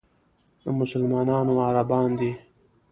مسلمانانو 0.77 1.53
عربان 1.67 2.09
دي. 2.19 2.31